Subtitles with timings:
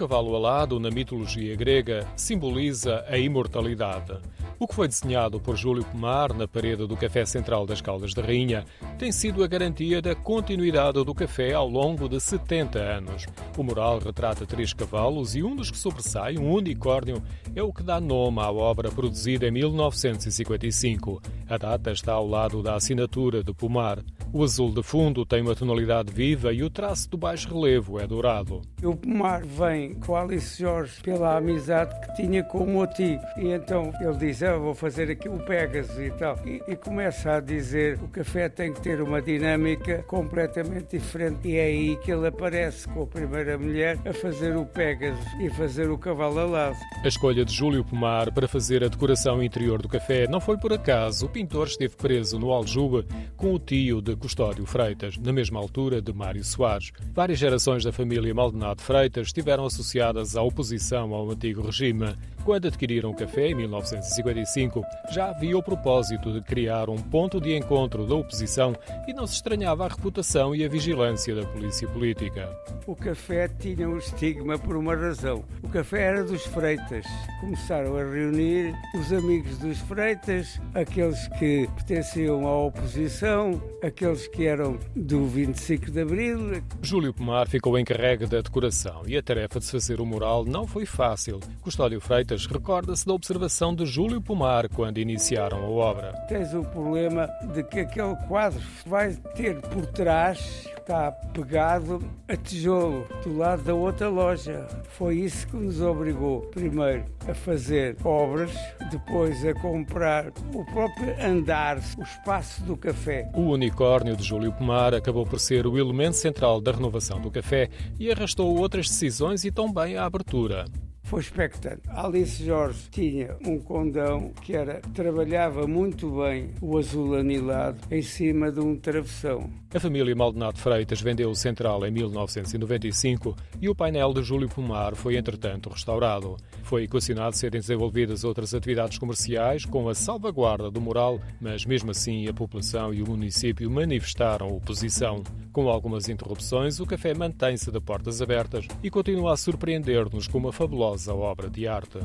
[0.00, 4.16] cavalo alado, na mitologia grega, simboliza a imortalidade.
[4.58, 8.22] O que foi desenhado por Júlio Pomar na parede do Café Central das Caldas da
[8.22, 8.64] Rainha
[8.98, 13.26] tem sido a garantia da continuidade do café ao longo de 70 anos.
[13.58, 17.22] O mural retrata três cavalos e um dos que sobressai, um unicórnio,
[17.54, 21.20] é o que dá nome à obra produzida em 1955.
[21.46, 24.02] A data está ao lado da assinatura de Pomar.
[24.32, 28.06] O azul de fundo tem uma tonalidade viva e o traço do baixo relevo é
[28.06, 28.62] dourado.
[28.80, 33.18] O Pomar vem com Alice Jorge pela amizade que tinha com o Moti.
[33.36, 36.38] E então ele diz: ah, Vou fazer aqui o Pegasus e tal.
[36.46, 41.48] E, e começa a dizer: o café tem que ter uma dinâmica completamente diferente.
[41.48, 45.50] E é aí que ele aparece com a primeira mulher a fazer o Pegasus e
[45.50, 46.76] fazer o cavalo alado.
[47.02, 50.72] A escolha de Júlio Pomar para fazer a decoração interior do café não foi por
[50.72, 51.26] acaso.
[51.26, 53.04] O pintor esteve preso no Aljube
[53.36, 56.92] com o tio de Custódio Freitas, na mesma altura de Mário Soares.
[57.14, 62.14] Várias gerações da família Maldonado Freitas estiveram associadas à oposição ao antigo regime.
[62.44, 67.56] Quando adquiriram o café, em 1955, já havia o propósito de criar um ponto de
[67.56, 68.74] encontro da oposição
[69.06, 72.48] e não se estranhava a reputação e a vigilância da polícia política.
[72.86, 75.44] O café tinha um estigma por uma razão.
[75.62, 77.06] O café era dos Freitas.
[77.40, 84.78] Começaram a reunir os amigos dos Freitas, aqueles que pertenciam à oposição, aqueles que eram
[84.94, 86.62] do 25 de Abril.
[86.82, 90.66] Júlio Pomar ficou encarregue da decoração e a tarefa de se fazer o mural não
[90.66, 91.40] foi fácil.
[91.60, 96.12] Custódio Freitas recorda-se da observação de Júlio Pomar quando iniciaram a obra.
[96.28, 103.06] Tens o problema de que aquele quadro vai ter por trás está pegado a tijolo
[103.22, 104.66] do lado da outra loja.
[104.88, 108.50] Foi isso que nos obrigou, primeiro, a fazer obras,
[108.90, 113.30] depois a comprar o próprio andar, o espaço do café.
[113.34, 117.68] O unicórnio de Júlio Pomar acabou por ser o elemento central da renovação do café
[117.96, 120.64] e arrastou outras decisões e também a abertura
[121.10, 121.82] foi expectante.
[121.88, 128.52] Alice Jorge tinha um condão que era trabalhava muito bem o azul anilado em cima
[128.52, 129.50] de um travessão.
[129.74, 134.94] A família Maldonado Freitas vendeu o Central em 1995 e o painel de Júlio Pomar
[134.94, 136.36] foi entretanto restaurado.
[136.62, 142.28] Foi equacionado serem desenvolvidas outras atividades comerciais com a salvaguarda do mural, mas mesmo assim
[142.28, 145.24] a população e o município manifestaram oposição.
[145.52, 150.52] Com algumas interrupções, o café mantém-se de portas abertas e continua a surpreender-nos com uma
[150.52, 152.00] fabulosa obra de arte.